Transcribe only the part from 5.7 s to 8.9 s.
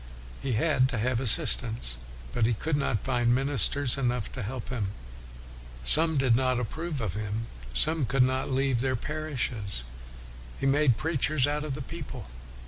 Some did not approve of him, some could not leave